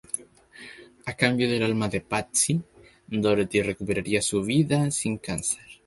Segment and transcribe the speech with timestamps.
[1.05, 2.59] A cambio del alma de Patsy,
[3.05, 5.61] Dorothy recuperaría su vida sin cáncer.